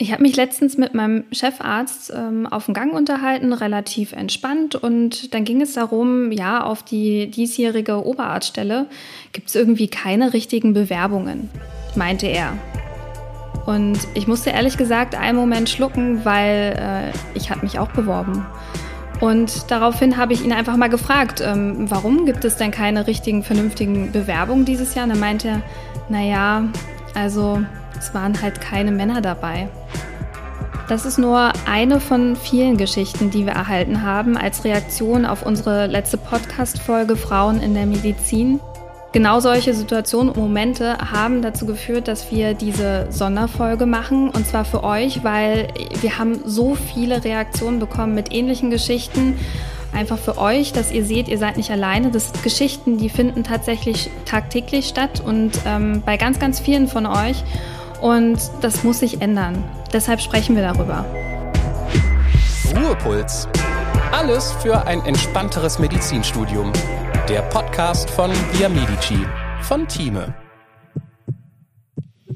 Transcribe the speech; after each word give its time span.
Ich 0.00 0.12
habe 0.12 0.22
mich 0.22 0.36
letztens 0.36 0.78
mit 0.78 0.94
meinem 0.94 1.24
Chefarzt 1.32 2.12
ähm, 2.14 2.46
auf 2.46 2.66
dem 2.66 2.74
Gang 2.74 2.92
unterhalten, 2.92 3.52
relativ 3.52 4.12
entspannt. 4.12 4.76
Und 4.76 5.34
dann 5.34 5.44
ging 5.44 5.60
es 5.60 5.72
darum, 5.72 6.30
ja, 6.30 6.62
auf 6.62 6.84
die 6.84 7.28
diesjährige 7.28 8.06
Oberarztstelle 8.06 8.86
gibt 9.32 9.48
es 9.48 9.56
irgendwie 9.56 9.88
keine 9.88 10.32
richtigen 10.34 10.72
Bewerbungen, 10.72 11.50
meinte 11.96 12.28
er. 12.28 12.56
Und 13.66 13.98
ich 14.14 14.28
musste 14.28 14.50
ehrlich 14.50 14.76
gesagt 14.76 15.16
einen 15.16 15.36
Moment 15.36 15.68
schlucken, 15.68 16.24
weil 16.24 16.78
äh, 16.78 17.36
ich 17.36 17.50
habe 17.50 17.62
mich 17.62 17.80
auch 17.80 17.90
beworben. 17.90 18.46
Und 19.20 19.68
daraufhin 19.68 20.16
habe 20.16 20.32
ich 20.32 20.44
ihn 20.44 20.52
einfach 20.52 20.76
mal 20.76 20.88
gefragt, 20.88 21.42
ähm, 21.44 21.90
warum 21.90 22.24
gibt 22.24 22.44
es 22.44 22.56
denn 22.56 22.70
keine 22.70 23.08
richtigen, 23.08 23.42
vernünftigen 23.42 24.12
Bewerbungen 24.12 24.64
dieses 24.64 24.94
Jahr? 24.94 25.06
Und 25.06 25.10
dann 25.10 25.20
meinte 25.20 25.48
er, 25.48 25.62
naja, 26.08 26.68
also 27.14 27.60
es 27.98 28.14
waren 28.14 28.40
halt 28.40 28.60
keine 28.60 28.92
Männer 28.92 29.20
dabei. 29.20 29.68
Das 30.88 31.04
ist 31.04 31.18
nur 31.18 31.52
eine 31.66 32.00
von 32.00 32.34
vielen 32.34 32.78
Geschichten, 32.78 33.30
die 33.30 33.44
wir 33.44 33.52
erhalten 33.52 34.02
haben 34.02 34.38
als 34.38 34.64
Reaktion 34.64 35.26
auf 35.26 35.44
unsere 35.44 35.86
letzte 35.86 36.16
Podcast-Folge 36.16 37.16
Frauen 37.16 37.60
in 37.60 37.74
der 37.74 37.84
Medizin. 37.84 38.58
Genau 39.12 39.40
solche 39.40 39.74
Situationen 39.74 40.32
und 40.32 40.40
Momente 40.40 40.96
haben 40.98 41.42
dazu 41.42 41.66
geführt, 41.66 42.08
dass 42.08 42.30
wir 42.30 42.54
diese 42.54 43.06
Sonderfolge 43.10 43.84
machen. 43.84 44.30
Und 44.30 44.46
zwar 44.46 44.64
für 44.64 44.82
euch, 44.82 45.24
weil 45.24 45.68
wir 46.00 46.18
haben 46.18 46.40
so 46.46 46.74
viele 46.74 47.22
Reaktionen 47.22 47.80
bekommen 47.80 48.14
mit 48.14 48.32
ähnlichen 48.32 48.70
Geschichten. 48.70 49.38
Einfach 49.94 50.18
für 50.18 50.38
euch, 50.38 50.72
dass 50.72 50.92
ihr 50.92 51.04
seht, 51.04 51.28
ihr 51.28 51.38
seid 51.38 51.56
nicht 51.56 51.70
alleine. 51.70 52.10
Das 52.10 52.28
sind 52.28 52.42
Geschichten, 52.42 52.98
die 52.98 53.08
finden 53.08 53.44
tatsächlich 53.44 54.10
tagtäglich 54.24 54.88
statt 54.88 55.22
und 55.24 55.52
ähm, 55.66 56.02
bei 56.04 56.16
ganz, 56.16 56.38
ganz 56.38 56.60
vielen 56.60 56.88
von 56.88 57.04
euch. 57.04 57.44
Und 58.00 58.38
das 58.60 58.84
muss 58.84 59.00
sich 59.00 59.20
ändern. 59.20 59.64
Deshalb 59.92 60.20
sprechen 60.20 60.54
wir 60.54 60.62
darüber. 60.62 61.04
Ruhepuls. 62.76 63.48
Alles 64.12 64.52
für 64.62 64.86
ein 64.86 65.04
entspannteres 65.04 65.78
Medizinstudium. 65.78 66.72
Der 67.28 67.42
Podcast 67.42 68.08
von 68.10 68.30
Via 68.52 68.68
Medici 68.68 69.18
von 69.62 69.86
Thieme. 69.88 70.34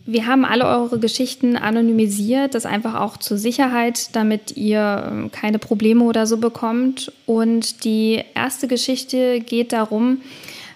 Wir 0.05 0.27
haben 0.27 0.45
alle 0.45 0.67
eure 0.67 0.98
Geschichten 0.98 1.56
anonymisiert, 1.56 2.55
das 2.55 2.67
einfach 2.67 3.01
auch 3.01 3.17
zur 3.17 3.39
Sicherheit, 3.39 4.14
damit 4.14 4.56
ihr 4.56 5.08
ähm, 5.11 5.31
keine 5.31 5.58
Probleme 5.58 6.05
oder 6.05 6.27
so 6.27 6.39
bekommt. 6.39 7.12
Und 7.25 7.84
die 7.84 8.23
erste 8.34 8.69
Geschichte 8.69 9.41
geht 9.41 9.73
darum, 9.73 10.20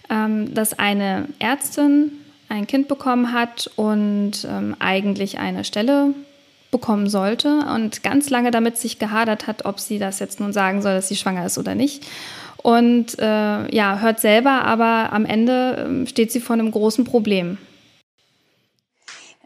ähm, 0.09 0.55
dass 0.55 0.79
eine 0.79 1.29
Ärztin 1.39 2.13
ein 2.49 2.67
Kind 2.67 2.89
bekommen 2.89 3.33
hat 3.33 3.71
und 3.77 4.47
ähm, 4.49 4.77
eigentlich 4.79 5.39
eine 5.39 5.65
Stelle 5.65 6.15
bekommen 6.71 7.09
sollte 7.09 7.65
und 7.75 8.03
ganz 8.03 8.31
lange 8.31 8.51
damit 8.51 8.77
sich 8.77 8.99
gehadert 8.99 9.47
hat, 9.47 9.65
ob 9.65 9.81
sie 9.81 9.99
das 9.99 10.19
jetzt 10.19 10.41
nun 10.41 10.53
sagen 10.53 10.83
soll, 10.83 10.95
dass 10.95 11.09
sie 11.09 11.17
schwanger 11.17 11.47
ist 11.47 11.59
oder 11.59 11.75
nicht. 11.75 12.07
Und 12.63 13.19
äh, 13.19 13.75
ja, 13.75 14.01
hört 14.01 14.21
selber, 14.21 14.65
aber 14.65 15.13
am 15.13 15.25
Ende 15.25 16.03
äh, 16.05 16.07
steht 16.07 16.33
sie 16.33 16.41
vor 16.41 16.55
einem 16.55 16.71
großen 16.71 17.05
Problem. 17.05 17.59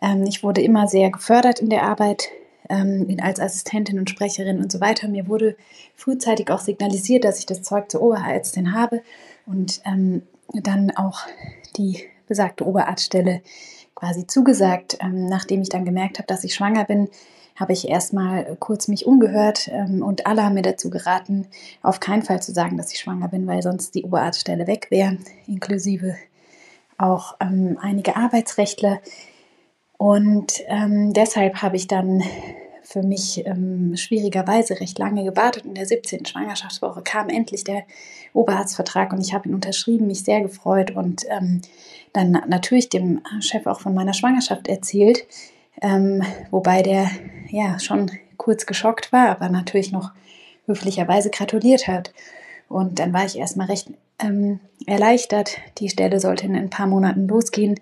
Ähm, 0.00 0.24
ich 0.26 0.42
wurde 0.42 0.62
immer 0.62 0.88
sehr 0.88 1.10
gefördert 1.10 1.60
in 1.60 1.68
der 1.68 1.82
Arbeit 1.82 2.28
ähm, 2.70 3.16
als 3.20 3.40
Assistentin 3.40 3.98
und 3.98 4.08
Sprecherin 4.08 4.58
und 4.58 4.72
so 4.72 4.80
weiter. 4.80 5.08
Mir 5.08 5.28
wurde 5.28 5.56
frühzeitig 5.96 6.50
auch 6.50 6.60
signalisiert, 6.60 7.24
dass 7.24 7.38
ich 7.38 7.46
das 7.46 7.62
Zeug 7.62 7.90
zur 7.90 8.00
Oberärztin 8.00 8.72
habe 8.72 9.02
und 9.44 9.82
ähm, 9.84 10.22
dann 10.52 10.90
auch 10.92 11.20
die 11.76 12.04
besagte 12.30 12.66
Oberarztstelle 12.66 13.42
quasi 13.94 14.26
zugesagt. 14.26 14.96
Ähm, 15.02 15.26
nachdem 15.26 15.60
ich 15.60 15.68
dann 15.68 15.84
gemerkt 15.84 16.16
habe, 16.16 16.26
dass 16.26 16.44
ich 16.44 16.54
schwanger 16.54 16.84
bin, 16.84 17.10
habe 17.56 17.74
ich 17.74 17.88
erstmal 17.88 18.56
kurz 18.58 18.88
mich 18.88 19.04
umgehört 19.04 19.68
ähm, 19.70 20.02
und 20.02 20.26
alle 20.26 20.42
haben 20.42 20.54
mir 20.54 20.62
dazu 20.62 20.88
geraten, 20.88 21.46
auf 21.82 22.00
keinen 22.00 22.22
Fall 22.22 22.40
zu 22.40 22.52
sagen, 22.52 22.78
dass 22.78 22.92
ich 22.92 23.00
schwanger 23.00 23.28
bin, 23.28 23.46
weil 23.46 23.60
sonst 23.62 23.94
die 23.94 24.04
Oberarztstelle 24.04 24.66
weg 24.66 24.86
wäre, 24.90 25.18
inklusive 25.46 26.16
auch 26.96 27.36
ähm, 27.40 27.78
einige 27.80 28.16
Arbeitsrechtler. 28.16 29.00
Und 29.98 30.62
ähm, 30.68 31.12
deshalb 31.12 31.60
habe 31.60 31.76
ich 31.76 31.86
dann 31.86 32.22
für 32.90 33.04
mich 33.04 33.46
ähm, 33.46 33.96
schwierigerweise 33.96 34.80
recht 34.80 34.98
lange 34.98 35.22
gewartet. 35.22 35.64
In 35.64 35.74
der 35.74 35.86
17. 35.86 36.26
Schwangerschaftswoche 36.26 37.02
kam 37.02 37.28
endlich 37.28 37.62
der 37.62 37.84
Oberarztvertrag 38.32 39.12
und 39.12 39.20
ich 39.20 39.32
habe 39.32 39.48
ihn 39.48 39.54
unterschrieben, 39.54 40.08
mich 40.08 40.24
sehr 40.24 40.40
gefreut 40.40 40.90
und 40.90 41.24
ähm, 41.28 41.60
dann 42.12 42.32
natürlich 42.48 42.88
dem 42.88 43.20
Chef 43.38 43.66
auch 43.66 43.80
von 43.80 43.94
meiner 43.94 44.12
Schwangerschaft 44.12 44.66
erzählt, 44.66 45.24
ähm, 45.80 46.24
wobei 46.50 46.82
der 46.82 47.08
ja 47.48 47.78
schon 47.78 48.10
kurz 48.36 48.66
geschockt 48.66 49.12
war, 49.12 49.28
aber 49.28 49.48
natürlich 49.50 49.92
noch 49.92 50.10
höflicherweise 50.66 51.30
gratuliert 51.30 51.86
hat. 51.86 52.12
Und 52.68 52.98
dann 52.98 53.12
war 53.12 53.24
ich 53.24 53.38
erstmal 53.38 53.68
recht 53.68 53.88
ähm, 54.18 54.58
erleichtert. 54.86 55.58
Die 55.78 55.90
Stelle 55.90 56.18
sollte 56.18 56.46
in 56.46 56.56
ein 56.56 56.70
paar 56.70 56.88
Monaten 56.88 57.28
losgehen 57.28 57.78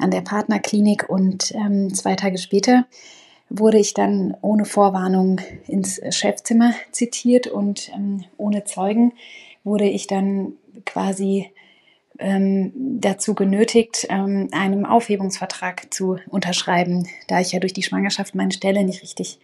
an 0.00 0.10
der 0.10 0.22
Partnerklinik 0.22 1.08
und 1.08 1.54
ähm, 1.54 1.94
zwei 1.94 2.16
Tage 2.16 2.38
später 2.38 2.86
wurde 3.50 3.78
ich 3.78 3.94
dann 3.94 4.36
ohne 4.42 4.64
Vorwarnung 4.64 5.40
ins 5.66 6.00
Chefzimmer 6.10 6.74
zitiert 6.90 7.46
und 7.46 7.90
ähm, 7.94 8.24
ohne 8.36 8.64
Zeugen 8.64 9.12
wurde 9.64 9.86
ich 9.86 10.06
dann 10.06 10.52
quasi 10.84 11.50
ähm, 12.18 12.72
dazu 13.00 13.34
genötigt, 13.34 14.06
ähm, 14.10 14.48
einem 14.52 14.84
Aufhebungsvertrag 14.84 15.92
zu 15.92 16.18
unterschreiben, 16.28 17.06
da 17.28 17.40
ich 17.40 17.52
ja 17.52 17.60
durch 17.60 17.72
die 17.72 17.82
Schwangerschaft 17.82 18.34
meine 18.34 18.52
Stelle 18.52 18.84
nicht 18.84 19.02
richtig 19.02 19.38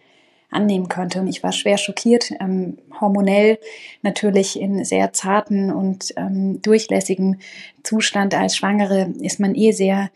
annehmen 0.51 0.89
konnte. 0.89 1.19
Und 1.19 1.27
ich 1.27 1.43
war 1.43 1.51
schwer 1.51 1.77
schockiert, 1.77 2.31
ähm, 2.39 2.77
hormonell 2.99 3.59
natürlich 4.01 4.59
in 4.59 4.83
sehr 4.83 5.13
zarten 5.13 5.71
und 5.71 6.13
ähm, 6.17 6.61
durchlässigem 6.61 7.39
Zustand 7.83 8.35
als 8.35 8.57
Schwangere 8.57 9.13
ist 9.19 9.39
man 9.39 9.55
eh 9.55 9.71
sehr 9.71 10.09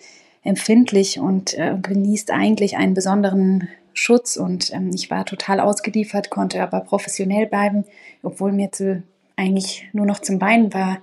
empfindlich 0.44 1.20
und 1.20 1.54
äh, 1.58 1.76
genießt 1.82 2.32
eigentlich 2.32 2.78
einen 2.78 2.94
besonderen 2.94 3.68
Schutz. 4.00 4.38
Und 4.38 4.74
ähm, 4.74 4.92
ich 4.94 5.12
war 5.12 5.26
total 5.26 5.60
ausgeliefert, 5.60 6.30
konnte 6.30 6.62
aber 6.62 6.82
professionell 6.82 7.46
bleiben, 7.46 7.86
obwohl 8.24 8.52
mir 8.52 8.72
zu, 8.72 9.04
eigentlich 9.36 9.88
nur 9.94 10.06
noch 10.06 10.20
zum 10.20 10.40
Bein 10.40 10.74
war. 10.74 11.00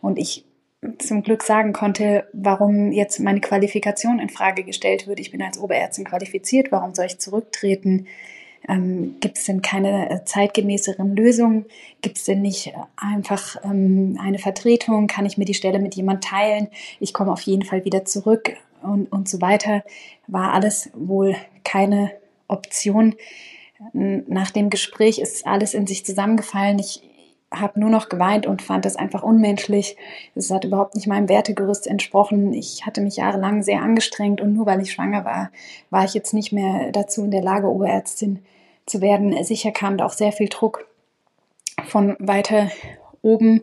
Und 0.00 0.18
ich 0.18 0.44
zum 0.98 1.22
Glück 1.22 1.42
sagen 1.42 1.72
konnte, 1.72 2.26
warum 2.32 2.92
jetzt 2.92 3.20
meine 3.20 3.40
Qualifikation 3.40 4.18
in 4.18 4.30
Frage 4.30 4.64
gestellt 4.64 5.06
wird. 5.06 5.20
Ich 5.20 5.30
bin 5.30 5.42
als 5.42 5.58
Oberärztin 5.58 6.04
qualifiziert, 6.04 6.72
warum 6.72 6.94
soll 6.94 7.06
ich 7.06 7.18
zurücktreten? 7.18 8.06
Ähm, 8.68 9.16
Gibt 9.20 9.38
es 9.38 9.44
denn 9.44 9.62
keine 9.62 10.10
äh, 10.10 10.24
zeitgemäßeren 10.24 11.16
Lösungen? 11.16 11.66
Gibt 12.02 12.18
es 12.18 12.24
denn 12.24 12.42
nicht 12.42 12.72
einfach 12.96 13.56
ähm, 13.64 14.18
eine 14.20 14.38
Vertretung? 14.38 15.06
Kann 15.06 15.26
ich 15.26 15.38
mir 15.38 15.46
die 15.46 15.54
Stelle 15.54 15.78
mit 15.78 15.94
jemand 15.94 16.24
teilen? 16.24 16.68
Ich 16.98 17.14
komme 17.14 17.32
auf 17.32 17.40
jeden 17.42 17.64
Fall 17.64 17.84
wieder 17.84 18.04
zurück 18.04 18.56
und, 18.82 19.10
und 19.12 19.28
so 19.28 19.40
weiter. 19.40 19.82
War 20.26 20.52
alles 20.52 20.90
wohl 20.94 21.36
keine 21.64 22.10
Option. 22.50 23.14
Nach 23.92 24.50
dem 24.50 24.70
Gespräch 24.70 25.18
ist 25.18 25.46
alles 25.46 25.74
in 25.74 25.86
sich 25.86 26.04
zusammengefallen. 26.04 26.78
Ich 26.78 27.02
habe 27.52 27.80
nur 27.80 27.90
noch 27.90 28.08
geweint 28.08 28.46
und 28.46 28.62
fand 28.62 28.84
das 28.84 28.96
einfach 28.96 29.22
unmenschlich. 29.22 29.96
Es 30.34 30.50
hat 30.50 30.64
überhaupt 30.64 30.94
nicht 30.94 31.06
meinem 31.06 31.28
Wertegerüst 31.28 31.86
entsprochen. 31.86 32.52
Ich 32.52 32.86
hatte 32.86 33.00
mich 33.00 33.16
jahrelang 33.16 33.62
sehr 33.62 33.82
angestrengt 33.82 34.40
und 34.40 34.54
nur 34.54 34.66
weil 34.66 34.80
ich 34.82 34.92
schwanger 34.92 35.24
war, 35.24 35.50
war 35.90 36.04
ich 36.04 36.14
jetzt 36.14 36.32
nicht 36.32 36.52
mehr 36.52 36.92
dazu 36.92 37.24
in 37.24 37.30
der 37.30 37.42
Lage, 37.42 37.68
Oberärztin 37.68 38.40
zu 38.86 39.00
werden. 39.00 39.42
Sicher 39.44 39.72
kam 39.72 39.98
da 39.98 40.06
auch 40.06 40.12
sehr 40.12 40.32
viel 40.32 40.48
Druck 40.48 40.86
von 41.86 42.16
weiter 42.20 42.70
oben. 43.22 43.62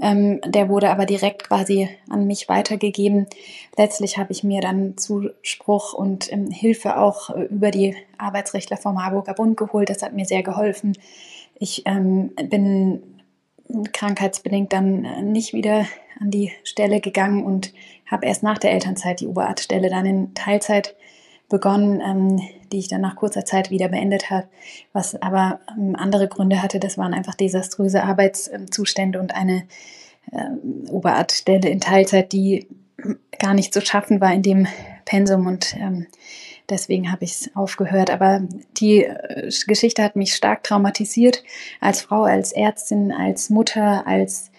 Ähm, 0.00 0.40
der 0.46 0.68
wurde 0.68 0.90
aber 0.90 1.04
direkt 1.04 1.44
quasi 1.44 1.88
an 2.08 2.26
mich 2.26 2.48
weitergegeben. 2.48 3.26
Letztlich 3.76 4.16
habe 4.16 4.32
ich 4.32 4.42
mir 4.42 4.60
dann 4.60 4.96
Zuspruch 4.96 5.92
und 5.92 6.32
ähm, 6.32 6.50
Hilfe 6.50 6.96
auch 6.96 7.30
äh, 7.30 7.42
über 7.42 7.70
die 7.70 7.94
Arbeitsrechtler 8.16 8.78
vom 8.78 8.94
Marburger 8.94 9.34
Bund 9.34 9.56
geholt. 9.56 9.90
Das 9.90 10.02
hat 10.02 10.14
mir 10.14 10.24
sehr 10.24 10.42
geholfen. 10.42 10.96
Ich 11.58 11.82
ähm, 11.84 12.32
bin 12.48 13.02
krankheitsbedingt 13.92 14.72
dann 14.72 15.04
äh, 15.04 15.22
nicht 15.22 15.52
wieder 15.52 15.86
an 16.18 16.30
die 16.30 16.52
Stelle 16.64 17.00
gegangen 17.00 17.44
und 17.44 17.72
habe 18.06 18.26
erst 18.26 18.42
nach 18.42 18.58
der 18.58 18.72
Elternzeit 18.72 19.20
die 19.20 19.26
Oberarztstelle 19.26 19.90
dann 19.90 20.06
in 20.06 20.34
Teilzeit 20.34 20.96
begonnen, 21.48 22.00
ähm, 22.00 22.40
die 22.72 22.78
ich 22.78 22.88
dann 22.88 23.00
nach 23.00 23.16
kurzer 23.16 23.44
Zeit 23.44 23.70
wieder 23.70 23.88
beendet 23.88 24.30
habe, 24.30 24.48
was 24.92 25.20
aber 25.20 25.60
ähm, 25.76 25.96
andere 25.96 26.28
Gründe 26.28 26.62
hatte. 26.62 26.80
Das 26.80 26.98
waren 26.98 27.14
einfach 27.14 27.34
desaströse 27.34 28.02
Arbeitszustände 28.02 29.20
und 29.20 29.34
eine 29.34 29.64
ähm, 30.32 30.84
Oberarztstelle 30.90 31.68
in 31.68 31.80
Teilzeit, 31.80 32.32
die 32.32 32.68
gar 33.38 33.54
nicht 33.54 33.72
zu 33.72 33.80
schaffen 33.80 34.20
war 34.20 34.32
in 34.32 34.42
dem 34.42 34.66
Pensum 35.04 35.46
und 35.46 35.74
ähm, 35.76 36.06
Deswegen 36.70 37.10
habe 37.10 37.24
ich 37.24 37.32
es 37.32 37.56
aufgehört. 37.56 38.10
Aber 38.10 38.40
die 38.76 39.04
äh, 39.04 39.50
Geschichte 39.66 40.02
hat 40.02 40.16
mich 40.16 40.34
stark 40.34 40.62
traumatisiert 40.62 41.42
als 41.80 42.00
Frau, 42.00 42.22
als 42.22 42.52
Ärztin, 42.52 43.12
als 43.12 43.50
Mutter, 43.50 44.06
als 44.06 44.49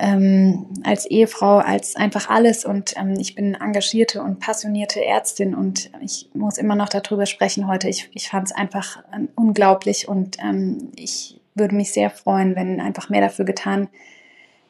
ähm, 0.00 0.66
als 0.82 1.06
Ehefrau, 1.06 1.58
als 1.58 1.94
einfach 1.94 2.28
alles. 2.28 2.64
Und 2.64 2.94
ähm, 2.96 3.14
ich 3.18 3.34
bin 3.34 3.54
engagierte 3.54 4.22
und 4.22 4.40
passionierte 4.40 5.04
Ärztin 5.04 5.54
und 5.54 5.90
ich 6.00 6.30
muss 6.34 6.58
immer 6.58 6.74
noch 6.74 6.88
darüber 6.88 7.26
sprechen 7.26 7.68
heute. 7.68 7.88
Ich, 7.88 8.10
ich 8.14 8.28
fand 8.28 8.48
es 8.48 8.52
einfach 8.52 9.02
ähm, 9.14 9.28
unglaublich 9.36 10.08
und 10.08 10.38
ähm, 10.42 10.90
ich 10.96 11.40
würde 11.54 11.74
mich 11.74 11.92
sehr 11.92 12.10
freuen, 12.10 12.56
wenn 12.56 12.80
einfach 12.80 13.10
mehr 13.10 13.20
dafür 13.20 13.44
getan 13.44 13.88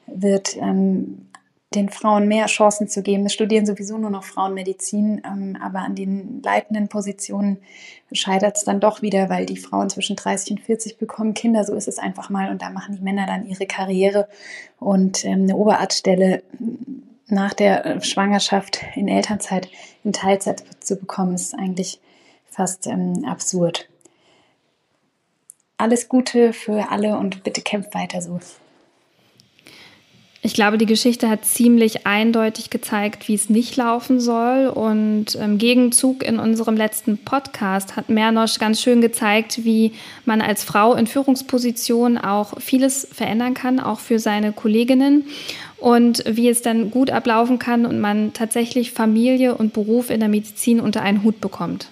wird, 0.06 0.56
ähm, 0.56 1.28
den 1.74 1.88
Frauen 1.88 2.26
mehr 2.26 2.46
Chancen 2.46 2.88
zu 2.88 3.02
geben. 3.02 3.26
Es 3.26 3.32
studieren 3.32 3.64
sowieso 3.64 3.96
nur 3.96 4.10
noch 4.10 4.24
Frauen 4.24 4.54
Medizin, 4.54 5.22
ähm, 5.24 5.56
aber 5.62 5.80
an 5.80 5.94
den 5.94 6.42
leitenden 6.42 6.88
Positionen 6.88 7.58
scheitert 8.12 8.56
es 8.56 8.64
dann 8.64 8.80
doch 8.80 9.02
wieder, 9.02 9.28
weil 9.28 9.46
die 9.46 9.56
Frauen 9.56 9.88
zwischen 9.88 10.16
30 10.16 10.52
und 10.52 10.60
40 10.60 10.98
bekommen 10.98 11.32
Kinder. 11.32 11.64
So 11.64 11.74
ist 11.74 11.86
es 11.86 11.98
einfach 11.98 12.28
mal 12.28 12.50
und 12.50 12.60
da 12.62 12.70
machen 12.70 12.96
die 12.96 13.02
Männer 13.02 13.26
dann 13.26 13.46
ihre 13.46 13.66
Karriere 13.66 14.28
und 14.80 15.24
ähm, 15.24 15.42
eine 15.44 15.56
Oberarztstelle 15.56 16.42
nach 17.28 17.54
der 17.54 17.86
äh, 17.86 18.02
Schwangerschaft 18.02 18.80
in 18.96 19.06
Elternzeit 19.06 19.68
in 20.02 20.12
Teilzeit 20.12 20.64
zu 20.80 20.96
bekommen, 20.96 21.34
ist 21.34 21.54
eigentlich 21.54 22.00
fast 22.50 22.88
ähm, 22.88 23.24
absurd. 23.24 23.88
Alles 25.76 26.08
Gute 26.08 26.52
für 26.52 26.90
alle 26.90 27.16
und 27.16 27.44
bitte 27.44 27.62
kämpft 27.62 27.94
weiter 27.94 28.20
so. 28.20 28.40
Ich 30.42 30.54
glaube, 30.54 30.78
die 30.78 30.86
Geschichte 30.86 31.28
hat 31.28 31.44
ziemlich 31.44 32.06
eindeutig 32.06 32.70
gezeigt, 32.70 33.28
wie 33.28 33.34
es 33.34 33.50
nicht 33.50 33.76
laufen 33.76 34.20
soll. 34.20 34.68
Und 34.68 35.34
im 35.34 35.58
Gegenzug 35.58 36.22
in 36.22 36.38
unserem 36.38 36.78
letzten 36.78 37.18
Podcast 37.18 37.96
hat 37.96 38.08
Mernosch 38.08 38.58
ganz 38.58 38.80
schön 38.80 39.02
gezeigt, 39.02 39.64
wie 39.64 39.92
man 40.24 40.40
als 40.40 40.64
Frau 40.64 40.94
in 40.94 41.06
Führungspositionen 41.06 42.16
auch 42.16 42.58
vieles 42.58 43.06
verändern 43.12 43.52
kann, 43.52 43.80
auch 43.80 44.00
für 44.00 44.18
seine 44.18 44.52
Kolleginnen. 44.52 45.26
Und 45.76 46.24
wie 46.26 46.48
es 46.48 46.62
dann 46.62 46.90
gut 46.90 47.10
ablaufen 47.10 47.58
kann 47.58 47.84
und 47.84 48.00
man 48.00 48.32
tatsächlich 48.32 48.92
Familie 48.92 49.54
und 49.54 49.74
Beruf 49.74 50.08
in 50.08 50.20
der 50.20 50.28
Medizin 50.30 50.80
unter 50.80 51.02
einen 51.02 51.22
Hut 51.22 51.40
bekommt. 51.40 51.88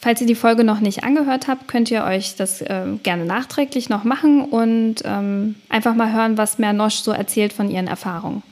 Falls 0.00 0.20
ihr 0.20 0.28
die 0.28 0.36
Folge 0.36 0.62
noch 0.62 0.78
nicht 0.78 1.02
angehört 1.02 1.48
habt, 1.48 1.66
könnt 1.66 1.90
ihr 1.90 2.04
euch 2.04 2.36
das 2.36 2.60
äh, 2.60 2.86
gerne 3.02 3.24
nachträglich 3.24 3.88
noch 3.88 4.04
machen 4.04 4.44
und 4.44 4.96
ähm, 5.04 5.56
einfach 5.68 5.94
mal 5.94 6.12
hören, 6.12 6.38
was 6.38 6.58
Mernosch 6.58 6.96
so 6.96 7.10
erzählt 7.10 7.52
von 7.52 7.68
ihren 7.68 7.88
Erfahrungen. 7.88 8.44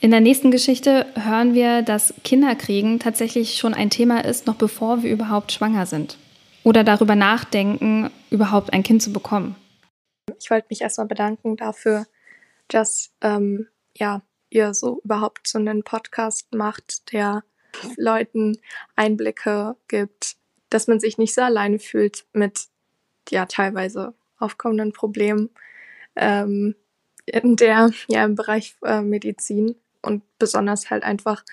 In 0.00 0.12
der 0.12 0.20
nächsten 0.20 0.52
Geschichte 0.52 1.06
hören 1.16 1.54
wir, 1.54 1.82
dass 1.82 2.14
Kinderkriegen 2.22 3.00
tatsächlich 3.00 3.56
schon 3.56 3.74
ein 3.74 3.90
Thema 3.90 4.24
ist, 4.24 4.46
noch 4.46 4.54
bevor 4.54 5.02
wir 5.02 5.10
überhaupt 5.10 5.50
schwanger 5.50 5.86
sind. 5.86 6.18
Oder 6.62 6.84
darüber 6.84 7.16
nachdenken, 7.16 8.10
überhaupt 8.30 8.72
ein 8.72 8.82
Kind 8.82 9.02
zu 9.02 9.12
bekommen. 9.12 9.56
Ich 10.38 10.50
wollte 10.50 10.68
mich 10.70 10.82
erstmal 10.82 11.08
bedanken 11.08 11.56
dafür, 11.56 12.06
dass 12.68 13.10
ähm, 13.22 13.66
ja, 13.96 14.22
ihr 14.50 14.72
so 14.72 15.00
überhaupt 15.02 15.48
so 15.48 15.58
einen 15.58 15.82
Podcast 15.82 16.54
macht, 16.54 17.12
der 17.12 17.42
Leuten 17.96 18.58
Einblicke 18.94 19.76
gibt 19.88 20.36
dass 20.74 20.88
man 20.88 20.98
sich 20.98 21.18
nicht 21.18 21.32
so 21.32 21.40
alleine 21.40 21.78
fühlt 21.78 22.26
mit 22.32 22.66
ja 23.30 23.46
teilweise 23.46 24.12
aufkommenden 24.40 24.92
Problemen 24.92 25.50
ähm, 26.16 26.74
in 27.26 27.54
der 27.54 27.92
ja 28.08 28.24
im 28.24 28.34
Bereich 28.34 28.74
äh, 28.82 29.00
Medizin 29.00 29.76
und 30.02 30.24
besonders 30.40 30.90
halt 30.90 31.04
einfach 31.04 31.44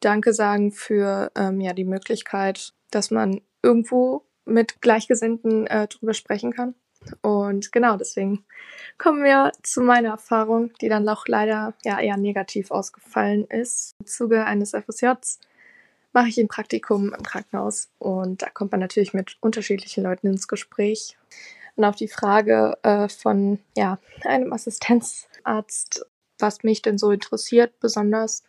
Danke 0.00 0.32
sagen 0.32 0.72
für 0.72 1.30
ähm, 1.36 1.60
ja 1.60 1.74
die 1.74 1.84
Möglichkeit, 1.84 2.72
dass 2.90 3.10
man 3.10 3.42
irgendwo 3.62 4.24
mit 4.46 4.80
Gleichgesinnten 4.80 5.66
äh, 5.66 5.86
drüber 5.86 6.14
sprechen 6.14 6.54
kann. 6.54 6.74
Und 7.20 7.72
genau 7.72 7.98
deswegen 7.98 8.46
kommen 8.96 9.22
wir 9.24 9.52
zu 9.62 9.82
meiner 9.82 10.08
Erfahrung, 10.08 10.72
die 10.80 10.88
dann 10.88 11.06
auch 11.06 11.26
leider 11.26 11.74
ja 11.84 12.00
eher 12.00 12.16
negativ 12.16 12.70
ausgefallen 12.70 13.44
ist. 13.44 13.92
Im 14.00 14.06
Zuge 14.06 14.46
eines 14.46 14.70
FSJs 14.70 15.38
mache 16.12 16.28
ich 16.28 16.38
ein 16.38 16.48
Praktikum 16.48 17.14
im 17.14 17.22
Krankenhaus 17.22 17.88
und 17.98 18.42
da 18.42 18.50
kommt 18.50 18.72
man 18.72 18.80
natürlich 18.80 19.14
mit 19.14 19.36
unterschiedlichen 19.40 20.04
Leuten 20.04 20.26
ins 20.28 20.48
Gespräch. 20.48 21.16
Und 21.76 21.84
auf 21.84 21.96
die 21.96 22.08
Frage 22.08 22.76
äh, 22.82 23.08
von 23.08 23.58
ja, 23.76 23.98
einem 24.24 24.52
Assistenzarzt, 24.52 26.04
was 26.38 26.62
mich 26.62 26.82
denn 26.82 26.98
so 26.98 27.10
interessiert 27.10 27.78
besonders, 27.80 28.42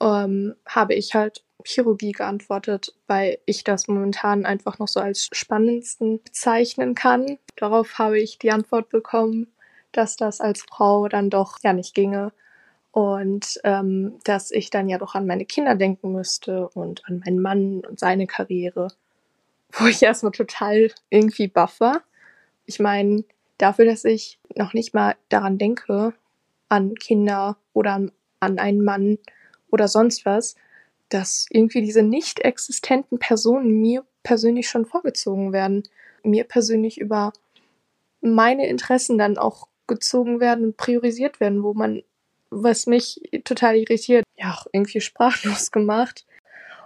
ähm, 0.00 0.54
habe 0.66 0.94
ich 0.94 1.14
halt 1.14 1.44
Chirurgie 1.64 2.12
geantwortet, 2.12 2.94
weil 3.06 3.38
ich 3.46 3.64
das 3.64 3.88
momentan 3.88 4.44
einfach 4.44 4.78
noch 4.78 4.88
so 4.88 5.00
als 5.00 5.28
spannendsten 5.32 6.22
bezeichnen 6.22 6.94
kann. 6.94 7.38
Darauf 7.56 7.98
habe 7.98 8.20
ich 8.20 8.38
die 8.38 8.50
Antwort 8.50 8.88
bekommen, 8.88 9.52
dass 9.92 10.16
das 10.16 10.40
als 10.40 10.62
Frau 10.62 11.08
dann 11.08 11.30
doch 11.30 11.58
ja 11.62 11.72
nicht 11.72 11.94
ginge 11.94 12.32
und 12.92 13.58
ähm, 13.64 14.18
dass 14.24 14.50
ich 14.50 14.70
dann 14.70 14.88
ja 14.88 14.98
doch 14.98 15.14
an 15.14 15.26
meine 15.26 15.46
Kinder 15.46 15.74
denken 15.74 16.12
müsste 16.12 16.68
und 16.68 17.02
an 17.06 17.22
meinen 17.24 17.40
Mann 17.40 17.80
und 17.80 17.98
seine 17.98 18.26
Karriere, 18.26 18.88
wo 19.72 19.86
ich 19.86 20.02
erstmal 20.02 20.32
total 20.32 20.92
irgendwie 21.08 21.48
baff 21.48 21.80
war. 21.80 22.02
Ich 22.66 22.78
meine, 22.78 23.24
dafür, 23.56 23.86
dass 23.86 24.04
ich 24.04 24.38
noch 24.54 24.74
nicht 24.74 24.92
mal 24.92 25.16
daran 25.30 25.56
denke, 25.56 26.12
an 26.68 26.94
Kinder 26.94 27.56
oder 27.72 27.94
an, 27.94 28.12
an 28.40 28.58
einen 28.58 28.84
Mann 28.84 29.18
oder 29.70 29.88
sonst 29.88 30.26
was, 30.26 30.54
dass 31.08 31.46
irgendwie 31.50 31.80
diese 31.80 32.02
nicht 32.02 32.40
existenten 32.40 33.18
Personen 33.18 33.80
mir 33.80 34.04
persönlich 34.22 34.68
schon 34.68 34.84
vorgezogen 34.84 35.52
werden, 35.54 35.82
mir 36.22 36.44
persönlich 36.44 36.98
über 36.98 37.32
meine 38.20 38.66
Interessen 38.68 39.16
dann 39.16 39.38
auch 39.38 39.68
gezogen 39.86 40.40
werden 40.40 40.66
und 40.66 40.76
priorisiert 40.76 41.40
werden, 41.40 41.62
wo 41.62 41.72
man 41.74 42.02
was 42.52 42.86
mich 42.86 43.20
total 43.44 43.76
irritiert, 43.76 44.24
ja, 44.36 44.52
auch 44.52 44.66
irgendwie 44.72 45.00
sprachlos 45.00 45.70
gemacht. 45.72 46.26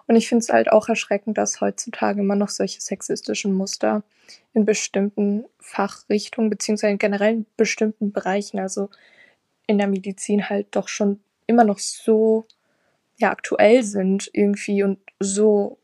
Und 0.06 0.16
ich 0.16 0.28
finde 0.28 0.42
es 0.44 0.50
halt 0.50 0.70
auch 0.70 0.88
erschreckend, 0.88 1.36
dass 1.36 1.60
heutzutage 1.60 2.20
immer 2.20 2.36
noch 2.36 2.48
solche 2.48 2.80
sexistischen 2.80 3.52
Muster 3.52 4.04
in 4.54 4.64
bestimmten 4.64 5.44
Fachrichtungen, 5.58 6.48
beziehungsweise 6.48 6.92
in 6.92 6.98
generell 6.98 7.44
bestimmten 7.56 8.12
Bereichen, 8.12 8.60
also 8.60 8.88
in 9.66 9.78
der 9.78 9.88
Medizin 9.88 10.48
halt 10.48 10.68
doch 10.70 10.88
schon 10.88 11.20
immer 11.46 11.64
noch 11.64 11.80
so 11.80 12.46
ja, 13.18 13.30
aktuell 13.30 13.82
sind 13.82 14.30
irgendwie 14.32 14.82
und 14.82 14.98
so, 15.18 15.78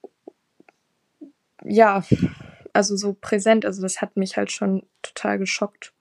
ja, 1.64 2.04
also 2.72 2.96
so 2.96 3.14
präsent. 3.18 3.64
Also 3.64 3.82
das 3.82 4.00
hat 4.00 4.16
mich 4.16 4.36
halt 4.36 4.52
schon 4.52 4.84
total 5.02 5.38
geschockt. 5.38 5.92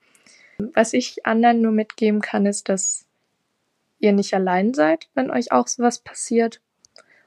Was 0.74 0.92
ich 0.92 1.24
anderen 1.26 1.62
nur 1.62 1.72
mitgeben 1.72 2.20
kann, 2.20 2.46
ist, 2.46 2.68
dass 2.68 3.06
ihr 4.02 4.12
nicht 4.12 4.34
allein 4.34 4.74
seid, 4.74 5.08
wenn 5.14 5.30
euch 5.30 5.52
auch 5.52 5.68
sowas 5.68 6.00
passiert. 6.00 6.60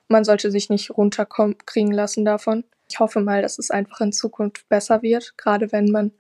Man 0.08 0.24
sollte 0.24 0.52
sich 0.52 0.70
nicht 0.70 0.92
runterkriegen 0.92 1.92
lassen 1.92 2.26
davon. 2.26 2.64
Ich 2.88 3.00
hoffe 3.00 3.22
mal, 3.22 3.42
dass 3.42 3.58
es 3.58 3.72
einfach 3.72 4.02
in 4.02 4.12
Zukunft 4.12 4.70
besser 4.70 5.02
wird, 5.02 5.38
gerade 5.38 5.72
wenn 5.72 5.90
man 5.90 6.12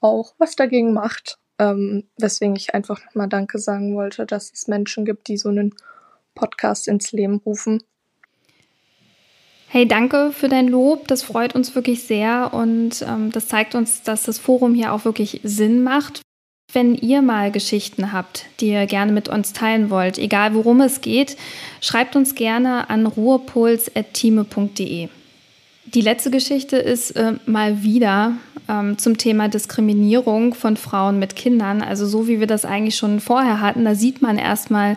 auch 0.00 0.34
was 0.38 0.56
dagegen 0.56 0.94
macht. 0.94 1.38
Ähm, 1.58 2.04
weswegen 2.18 2.56
ich 2.56 2.74
einfach 2.74 3.04
nochmal 3.04 3.28
Danke 3.28 3.58
sagen 3.58 3.94
wollte, 3.96 4.26
dass 4.26 4.52
es 4.52 4.68
Menschen 4.68 5.04
gibt, 5.04 5.28
die 5.28 5.36
so 5.36 5.48
einen 5.48 5.74
Podcast 6.34 6.86
ins 6.86 7.12
Leben 7.12 7.40
rufen. 7.44 7.82
Hey, 9.68 9.88
danke 9.88 10.32
für 10.32 10.48
dein 10.48 10.68
Lob. 10.68 11.08
Das 11.08 11.22
freut 11.22 11.54
uns 11.54 11.74
wirklich 11.74 12.04
sehr 12.04 12.54
und 12.54 13.02
ähm, 13.02 13.32
das 13.32 13.48
zeigt 13.48 13.74
uns, 13.74 14.02
dass 14.02 14.22
das 14.22 14.38
Forum 14.38 14.74
hier 14.74 14.92
auch 14.92 15.04
wirklich 15.04 15.40
Sinn 15.42 15.82
macht. 15.82 16.22
Wenn 16.72 16.94
ihr 16.94 17.22
mal 17.22 17.52
Geschichten 17.52 18.12
habt, 18.12 18.46
die 18.60 18.68
ihr 18.68 18.86
gerne 18.86 19.12
mit 19.12 19.28
uns 19.28 19.52
teilen 19.52 19.88
wollt, 19.88 20.18
egal 20.18 20.54
worum 20.54 20.80
es 20.80 21.00
geht, 21.00 21.36
schreibt 21.80 22.16
uns 22.16 22.34
gerne 22.34 22.90
an 22.90 23.06
ruhepuls.time.de. 23.06 25.08
Die 25.86 26.00
letzte 26.00 26.32
Geschichte 26.32 26.76
ist 26.76 27.12
äh, 27.12 27.34
mal 27.46 27.84
wieder 27.84 28.32
ähm, 28.68 28.98
zum 28.98 29.16
Thema 29.16 29.48
Diskriminierung 29.48 30.54
von 30.54 30.76
Frauen 30.76 31.20
mit 31.20 31.36
Kindern. 31.36 31.80
Also 31.80 32.06
so 32.06 32.26
wie 32.26 32.40
wir 32.40 32.48
das 32.48 32.64
eigentlich 32.64 32.96
schon 32.96 33.20
vorher 33.20 33.60
hatten, 33.60 33.84
da 33.84 33.94
sieht 33.94 34.20
man 34.20 34.36
erstmal, 34.36 34.96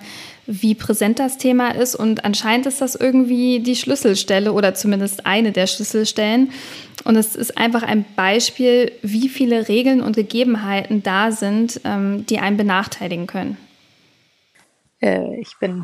wie 0.51 0.73
präsent 0.73 1.19
das 1.19 1.37
Thema 1.37 1.75
ist 1.75 1.93
und 1.93 2.25
anscheinend 2.25 2.65
ist 2.65 2.81
das 2.81 2.95
irgendwie 2.95 3.59
die 3.59 3.75
Schlüsselstelle 3.75 4.51
oder 4.51 4.73
zumindest 4.73 5.27
eine 5.27 5.51
der 5.51 5.67
Schlüsselstellen. 5.67 6.51
Und 7.05 7.15
es 7.15 7.35
ist 7.35 7.55
einfach 7.55 7.83
ein 7.83 8.03
Beispiel, 8.15 8.91
wie 9.03 9.29
viele 9.29 9.67
Regeln 9.67 10.01
und 10.01 10.15
Gegebenheiten 10.15 11.03
da 11.03 11.31
sind, 11.31 11.81
ähm, 11.85 12.25
die 12.25 12.39
einen 12.39 12.57
benachteiligen 12.57 13.27
können. 13.27 13.57
Äh, 15.01 15.39
ich 15.39 15.55
bin 15.59 15.83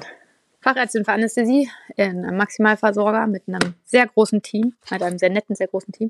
Fachärztin 0.62 1.06
für 1.06 1.14
Anästhesie 1.14 1.70
in 1.96 2.26
einem 2.26 2.38
Maximalversorger 2.38 3.28
mit 3.28 3.44
einem 3.48 3.76
sehr 3.86 4.08
großen 4.08 4.42
Team, 4.42 4.74
mit 4.90 5.04
einem 5.04 5.20
sehr 5.20 5.30
netten, 5.30 5.56
sehr 5.56 5.68
großen 5.68 5.94
Team. 5.94 6.10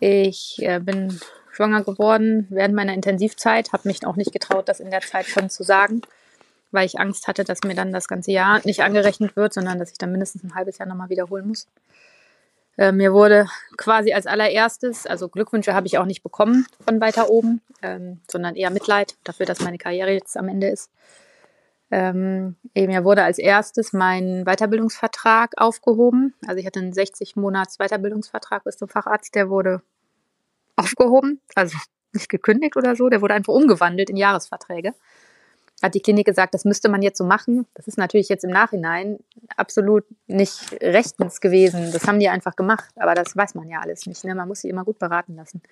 Ich 0.00 0.56
äh, 0.58 0.80
bin 0.80 1.20
schwanger 1.52 1.84
geworden 1.84 2.48
während 2.50 2.74
meiner 2.74 2.94
Intensivzeit, 2.94 3.72
habe 3.72 3.86
mich 3.86 4.04
auch 4.04 4.16
nicht 4.16 4.32
getraut, 4.32 4.68
das 4.68 4.80
in 4.80 4.90
der 4.90 5.02
Zeit 5.02 5.26
schon 5.26 5.50
zu 5.50 5.62
sagen 5.62 6.02
weil 6.70 6.86
ich 6.86 6.98
Angst 6.98 7.28
hatte, 7.28 7.44
dass 7.44 7.62
mir 7.64 7.74
dann 7.74 7.92
das 7.92 8.08
ganze 8.08 8.32
Jahr 8.32 8.60
nicht 8.64 8.82
angerechnet 8.82 9.36
wird, 9.36 9.54
sondern 9.54 9.78
dass 9.78 9.90
ich 9.90 9.98
dann 9.98 10.12
mindestens 10.12 10.44
ein 10.44 10.54
halbes 10.54 10.78
Jahr 10.78 10.88
nochmal 10.88 11.08
wiederholen 11.08 11.48
muss. 11.48 11.66
Äh, 12.76 12.92
mir 12.92 13.12
wurde 13.12 13.48
quasi 13.76 14.12
als 14.12 14.26
allererstes, 14.26 15.06
also 15.06 15.28
Glückwünsche 15.28 15.74
habe 15.74 15.86
ich 15.86 15.98
auch 15.98 16.06
nicht 16.06 16.22
bekommen 16.22 16.66
von 16.80 17.00
weiter 17.00 17.28
oben, 17.28 17.60
ähm, 17.82 18.20
sondern 18.30 18.54
eher 18.54 18.70
Mitleid 18.70 19.16
dafür, 19.24 19.46
dass 19.46 19.60
meine 19.60 19.78
Karriere 19.78 20.12
jetzt 20.12 20.36
am 20.36 20.48
Ende 20.48 20.68
ist. 20.68 20.90
Ähm, 21.90 22.56
eben 22.74 22.92
ja 22.92 23.02
wurde 23.02 23.24
als 23.24 23.38
erstes 23.38 23.92
mein 23.92 24.44
Weiterbildungsvertrag 24.44 25.54
aufgehoben. 25.56 26.34
Also 26.46 26.58
ich 26.58 26.66
hatte 26.66 26.80
einen 26.80 26.92
60 26.92 27.34
Monats 27.34 27.78
Weiterbildungsvertrag 27.78 28.62
bis 28.64 28.76
zum 28.76 28.88
Facharzt, 28.88 29.34
der 29.34 29.48
wurde 29.48 29.82
aufgehoben, 30.76 31.40
also 31.54 31.76
nicht 32.12 32.28
gekündigt 32.28 32.76
oder 32.76 32.94
so, 32.94 33.08
der 33.08 33.20
wurde 33.22 33.34
einfach 33.34 33.52
umgewandelt 33.52 34.10
in 34.10 34.16
Jahresverträge. 34.16 34.94
Hat 35.82 35.94
die 35.94 36.00
Klinik 36.00 36.26
gesagt, 36.26 36.54
das 36.54 36.64
müsste 36.64 36.88
man 36.88 37.02
jetzt 37.02 37.18
so 37.18 37.24
machen. 37.24 37.66
Das 37.74 37.86
ist 37.86 37.98
natürlich 37.98 38.28
jetzt 38.28 38.44
im 38.44 38.50
Nachhinein 38.50 39.18
absolut 39.56 40.04
nicht 40.26 40.72
rechtens 40.82 41.40
gewesen. 41.40 41.92
Das 41.92 42.06
haben 42.06 42.18
die 42.18 42.28
einfach 42.28 42.56
gemacht, 42.56 42.88
aber 42.96 43.14
das 43.14 43.36
weiß 43.36 43.54
man 43.54 43.68
ja 43.68 43.80
alles 43.80 44.06
nicht. 44.06 44.24
Ne? 44.24 44.34
Man 44.34 44.48
muss 44.48 44.60
sie 44.60 44.68
immer 44.68 44.84
gut 44.84 44.98
beraten 44.98 45.36
lassen. 45.36 45.62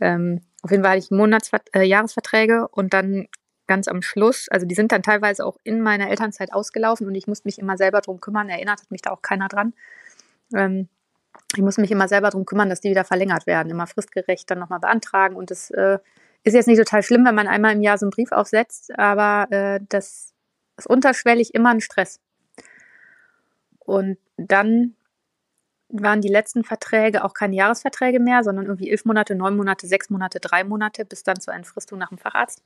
Ähm, 0.00 0.40
auf 0.62 0.70
jeden 0.70 0.82
Fall 0.82 0.92
hatte 0.92 1.04
ich 1.04 1.10
Monats 1.10 1.50
äh, 1.74 1.82
Jahresverträge 1.82 2.68
und 2.68 2.94
dann 2.94 3.26
ganz 3.66 3.88
am 3.88 4.02
Schluss, 4.02 4.48
also 4.50 4.66
die 4.66 4.74
sind 4.74 4.92
dann 4.92 5.02
teilweise 5.02 5.44
auch 5.46 5.56
in 5.64 5.80
meiner 5.80 6.10
Elternzeit 6.10 6.52
ausgelaufen 6.52 7.06
und 7.06 7.14
ich 7.14 7.26
musste 7.26 7.48
mich 7.48 7.58
immer 7.58 7.76
selber 7.76 8.00
drum 8.02 8.20
kümmern. 8.20 8.48
Erinnert 8.48 8.82
hat 8.82 8.90
mich 8.90 9.02
da 9.02 9.10
auch 9.10 9.22
keiner 9.22 9.48
dran. 9.48 9.72
Ähm, 10.54 10.88
ich 11.56 11.62
muss 11.62 11.78
mich 11.78 11.90
immer 11.90 12.08
selber 12.08 12.30
drum 12.30 12.44
kümmern, 12.44 12.68
dass 12.68 12.80
die 12.80 12.90
wieder 12.90 13.04
verlängert 13.04 13.46
werden, 13.46 13.70
immer 13.70 13.86
fristgerecht 13.86 14.50
dann 14.50 14.58
nochmal 14.58 14.80
beantragen. 14.80 15.36
Und 15.36 15.50
das 15.50 15.70
äh, 15.70 15.98
ist 16.44 16.54
jetzt 16.54 16.66
nicht 16.66 16.78
total 16.78 17.02
schlimm, 17.02 17.24
wenn 17.24 17.34
man 17.34 17.48
einmal 17.48 17.72
im 17.72 17.82
Jahr 17.82 17.98
so 17.98 18.06
einen 18.06 18.10
Brief 18.10 18.30
aufsetzt, 18.30 18.96
aber 18.98 19.50
äh, 19.50 19.80
das 19.88 20.34
ist 20.76 20.86
unterschwellig 20.86 21.54
immer 21.54 21.70
ein 21.70 21.80
Stress. 21.80 22.20
Und 23.80 24.18
dann 24.36 24.94
waren 25.88 26.20
die 26.20 26.28
letzten 26.28 26.64
Verträge 26.64 27.24
auch 27.24 27.34
keine 27.34 27.56
Jahresverträge 27.56 28.20
mehr, 28.20 28.42
sondern 28.42 28.66
irgendwie 28.66 28.90
elf 28.90 29.04
Monate, 29.04 29.34
neun 29.34 29.56
Monate, 29.56 29.86
sechs 29.86 30.10
Monate, 30.10 30.40
drei 30.40 30.64
Monate, 30.64 31.04
bis 31.04 31.22
dann 31.22 31.40
zur 31.40 31.54
Entfristung 31.54 31.98
nach 31.98 32.08
dem 32.08 32.18
Facharzt. 32.18 32.62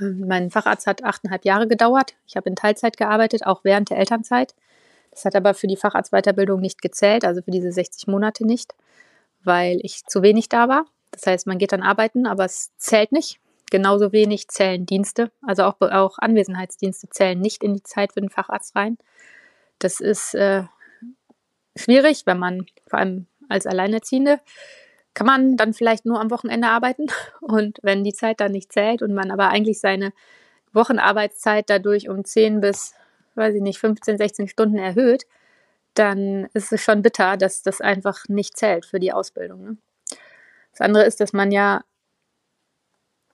Ähm, 0.00 0.24
mein 0.26 0.50
Facharzt 0.50 0.86
hat 0.86 1.04
achteinhalb 1.04 1.44
Jahre 1.44 1.68
gedauert. 1.68 2.14
Ich 2.26 2.36
habe 2.36 2.48
in 2.48 2.56
Teilzeit 2.56 2.96
gearbeitet, 2.96 3.46
auch 3.46 3.64
während 3.64 3.90
der 3.90 3.98
Elternzeit. 3.98 4.54
Das 5.10 5.24
hat 5.24 5.36
aber 5.36 5.54
für 5.54 5.66
die 5.66 5.76
Facharztweiterbildung 5.76 6.60
nicht 6.60 6.82
gezählt, 6.82 7.24
also 7.24 7.40
für 7.40 7.50
diese 7.50 7.72
60 7.72 8.06
Monate 8.08 8.44
nicht, 8.44 8.74
weil 9.44 9.78
ich 9.82 10.04
zu 10.04 10.22
wenig 10.22 10.48
da 10.48 10.68
war. 10.68 10.86
Das 11.10 11.26
heißt, 11.26 11.46
man 11.46 11.58
geht 11.58 11.72
dann 11.72 11.82
arbeiten, 11.82 12.26
aber 12.26 12.44
es 12.44 12.76
zählt 12.76 13.12
nicht. 13.12 13.40
Genauso 13.70 14.12
wenig 14.12 14.48
zählen 14.48 14.86
Dienste, 14.86 15.32
also 15.42 15.64
auch, 15.64 15.80
auch 15.80 16.18
Anwesenheitsdienste 16.18 17.08
zählen 17.08 17.40
nicht 17.40 17.64
in 17.64 17.74
die 17.74 17.82
Zeit 17.82 18.12
für 18.12 18.20
den 18.20 18.30
Facharzt 18.30 18.76
rein. 18.76 18.96
Das 19.80 20.00
ist 20.00 20.34
äh, 20.34 20.62
schwierig, 21.74 22.26
wenn 22.26 22.38
man 22.38 22.66
vor 22.86 23.00
allem 23.00 23.26
als 23.48 23.66
Alleinerziehende 23.66 24.40
kann 25.14 25.26
man 25.26 25.56
dann 25.56 25.72
vielleicht 25.72 26.04
nur 26.04 26.20
am 26.20 26.30
Wochenende 26.30 26.68
arbeiten 26.68 27.06
und 27.40 27.78
wenn 27.82 28.04
die 28.04 28.12
Zeit 28.12 28.40
dann 28.40 28.52
nicht 28.52 28.72
zählt 28.72 29.02
und 29.02 29.14
man 29.14 29.30
aber 29.30 29.48
eigentlich 29.48 29.80
seine 29.80 30.12
Wochenarbeitszeit 30.72 31.68
dadurch 31.68 32.08
um 32.08 32.24
10 32.24 32.60
bis 32.60 32.94
weiß 33.36 33.54
ich 33.54 33.62
nicht, 33.62 33.78
15, 33.78 34.18
16 34.18 34.48
Stunden 34.48 34.78
erhöht, 34.78 35.26
dann 35.94 36.48
ist 36.52 36.72
es 36.72 36.82
schon 36.82 37.02
bitter, 37.02 37.36
dass 37.36 37.62
das 37.62 37.80
einfach 37.80 38.24
nicht 38.28 38.56
zählt 38.56 38.84
für 38.84 38.98
die 38.98 39.12
Ausbildung. 39.12 39.62
Ne? 39.62 39.76
Das 40.76 40.84
andere 40.84 41.04
ist, 41.04 41.20
dass 41.20 41.32
man 41.32 41.50
ja 41.52 41.82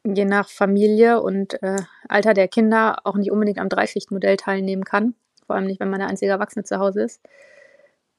je 0.05 0.25
nach 0.25 0.49
Familie 0.49 1.21
und 1.21 1.61
äh, 1.63 1.77
Alter 2.09 2.35
der 2.35 2.47
Kinder 2.47 2.99
auch 3.05 3.17
nicht 3.17 3.33
unbedingt 3.33 3.59
am 3.59 3.69
Dreischichtmodell 3.69 4.37
teilnehmen 4.37 4.85
kann, 4.85 5.15
vor 5.47 5.57
allem 5.57 5.67
nicht, 5.67 5.81
wenn 5.81 5.91
man 5.91 5.99
der 5.99 6.09
einzige 6.09 6.31
Erwachsene 6.31 6.65
zu 6.65 6.79
Hause 6.79 7.03
ist. 7.03 7.21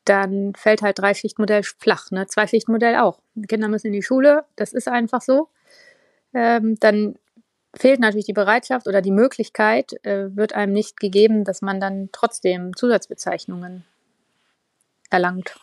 Dann 0.03 0.53
fällt 0.55 0.81
halt 0.81 0.99
Dreischichtmodell 0.99 1.63
flach, 1.63 2.11
ne? 2.11 2.27
Zweischichtmodell 2.27 2.97
auch. 2.97 3.21
Die 3.35 3.47
Kinder 3.47 3.69
müssen 3.69 3.87
in 3.87 3.93
die 3.93 4.03
Schule, 4.03 4.43
das 4.57 4.73
ist 4.73 4.89
einfach 4.89 5.21
so. 5.21 5.47
Ähm, 6.33 6.75
dann 6.81 7.15
fehlt 7.73 8.01
natürlich 8.01 8.25
die 8.25 8.33
Bereitschaft 8.33 8.87
oder 8.87 9.01
die 9.01 9.11
Möglichkeit, 9.11 9.93
äh, 10.05 10.35
wird 10.35 10.53
einem 10.53 10.73
nicht 10.73 10.99
gegeben, 10.99 11.45
dass 11.45 11.61
man 11.61 11.79
dann 11.79 12.09
trotzdem 12.11 12.75
Zusatzbezeichnungen 12.75 13.85
erlangt. 15.09 15.55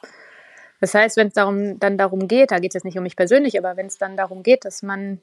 Das 0.80 0.94
heißt, 0.94 1.16
wenn 1.16 1.28
es 1.28 1.34
darum, 1.34 1.78
dann 1.78 1.98
darum 1.98 2.26
geht, 2.26 2.50
da 2.50 2.58
geht 2.58 2.70
es 2.70 2.74
jetzt 2.74 2.84
nicht 2.84 2.96
um 2.96 3.04
mich 3.04 3.16
persönlich, 3.16 3.58
aber 3.58 3.76
wenn 3.76 3.86
es 3.86 3.98
dann 3.98 4.16
darum 4.16 4.42
geht, 4.42 4.64
dass 4.64 4.82
man 4.82 5.20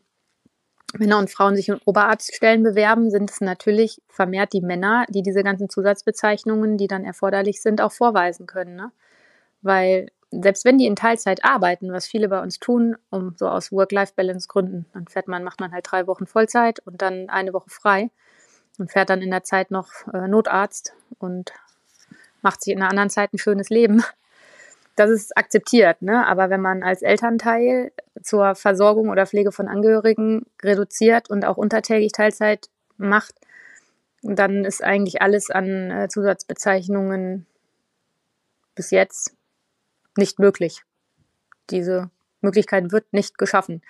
Männer 0.93 1.17
und 1.17 1.29
Frauen 1.29 1.55
sich 1.55 1.67
in 1.67 1.79
Oberarztstellen 1.85 2.63
bewerben, 2.63 3.09
sind 3.09 3.29
es 3.29 3.41
natürlich 3.41 4.01
vermehrt 4.07 4.53
die 4.53 4.61
Männer, 4.61 5.05
die 5.09 5.21
diese 5.21 5.43
ganzen 5.43 5.69
Zusatzbezeichnungen, 5.69 6.77
die 6.77 6.87
dann 6.87 7.03
erforderlich 7.03 7.61
sind, 7.61 7.81
auch 7.81 7.91
vorweisen 7.91 8.45
können. 8.45 8.75
Ne? 8.75 8.91
Weil 9.61 10.07
selbst 10.31 10.63
wenn 10.65 10.77
die 10.77 10.85
in 10.85 10.95
Teilzeit 10.95 11.43
arbeiten, 11.43 11.91
was 11.91 12.07
viele 12.07 12.29
bei 12.29 12.41
uns 12.41 12.59
tun, 12.59 12.95
um 13.09 13.33
so 13.35 13.47
aus 13.47 13.71
Work-Life-Balance-Gründen, 13.71 14.85
dann 14.93 15.07
fährt 15.07 15.27
man, 15.27 15.43
macht 15.43 15.59
man 15.59 15.71
halt 15.71 15.85
drei 15.89 16.07
Wochen 16.07 16.25
Vollzeit 16.25 16.79
und 16.85 17.01
dann 17.01 17.29
eine 17.29 17.53
Woche 17.53 17.69
frei 17.69 18.11
und 18.77 18.91
fährt 18.91 19.09
dann 19.09 19.21
in 19.21 19.31
der 19.31 19.43
Zeit 19.43 19.71
noch 19.71 19.89
äh, 20.13 20.27
Notarzt 20.27 20.93
und 21.19 21.51
macht 22.41 22.61
sich 22.61 22.73
in 22.73 22.81
einer 22.81 22.89
anderen 22.89 23.09
Zeit 23.09 23.33
ein 23.33 23.39
schönes 23.39 23.69
Leben. 23.69 24.03
Das 24.97 25.11
ist 25.11 25.37
akzeptiert, 25.37 26.01
ne? 26.01 26.25
Aber 26.25 26.49
wenn 26.49 26.59
man 26.59 26.81
als 26.81 27.03
Elternteil 27.03 27.91
zur 28.23 28.55
Versorgung 28.55 29.09
oder 29.09 29.27
Pflege 29.27 29.51
von 29.51 29.67
Angehörigen 29.67 30.47
reduziert 30.63 31.29
und 31.29 31.45
auch 31.45 31.55
untertägig 31.55 32.13
Teilzeit 32.13 32.69
macht, 32.97 33.35
dann 34.23 34.65
ist 34.65 34.83
eigentlich 34.83 35.21
alles 35.21 35.51
an 35.51 35.91
äh, 35.91 36.07
Zusatzbezeichnungen 36.09 37.45
bis 38.73 38.89
jetzt 38.89 39.35
nicht 40.17 40.39
möglich. 40.39 40.81
Diese 41.69 42.09
Möglichkeit 42.41 42.91
wird 42.91 43.13
nicht 43.13 43.37
geschaffen. 43.37 43.83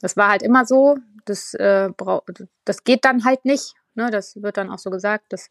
Das 0.00 0.16
war 0.16 0.28
halt 0.30 0.42
immer 0.44 0.64
so, 0.66 0.98
das, 1.24 1.54
äh, 1.54 1.90
das 2.64 2.84
geht 2.84 3.04
dann 3.04 3.24
halt 3.24 3.44
nicht. 3.44 3.74
Ne? 3.96 4.12
Das 4.12 4.40
wird 4.40 4.56
dann 4.56 4.70
auch 4.70 4.78
so 4.78 4.90
gesagt, 4.90 5.24
das, 5.30 5.50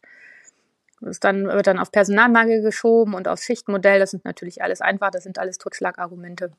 das 1.04 1.20
dann, 1.20 1.46
wird 1.46 1.66
dann 1.66 1.78
auf 1.78 1.92
Personalmangel 1.92 2.62
geschoben 2.62 3.14
und 3.14 3.28
aufs 3.28 3.44
Schichtmodell. 3.44 3.98
Das 3.98 4.10
sind 4.10 4.24
natürlich 4.24 4.62
alles 4.62 4.80
einfach, 4.80 5.10
das 5.10 5.24
sind 5.24 5.38
alles 5.38 5.58
Totschlagargumente. 5.58 6.52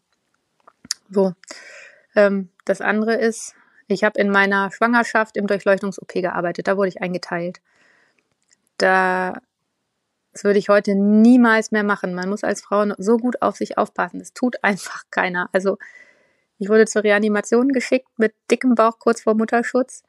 So. 1.10 1.34
Ähm, 2.16 2.50
das 2.66 2.82
andere 2.82 3.16
ist, 3.16 3.56
ich 3.88 4.04
habe 4.04 4.20
in 4.20 4.30
meiner 4.30 4.72
Schwangerschaft 4.72 5.38
im 5.38 5.48
Durchleuchtungs-OP 5.48 6.14
gearbeitet, 6.14 6.68
da 6.68 6.78
wurde 6.78 6.90
ich 6.90 7.02
eingeteilt. 7.02 7.62
Da 8.78 9.42
das 10.36 10.44
würde 10.44 10.60
ich 10.60 10.68
heute 10.68 10.96
niemals 10.96 11.72
mehr 11.72 11.86
machen. 11.86 12.14
Man 12.14 12.28
muss 12.28 12.44
als 12.44 12.62
Frau 12.62 12.86
so 12.98 13.16
gut 13.16 13.42
auf 13.42 13.56
sich 13.56 13.78
aufpassen. 13.78 14.20
Das 14.20 14.34
tut 14.34 14.62
einfach 14.66 15.04
keiner. 15.10 15.48
Also 15.54 15.78
ich 16.60 16.68
wurde 16.68 16.86
zur 16.88 17.06
Reanimation 17.06 17.70
geschickt 17.70 18.10
mit 18.18 18.34
dickem 18.52 18.76
Bauch 18.76 19.00
kurz 19.00 19.22
vor 19.22 19.34
Mutterschutz. 19.34 20.04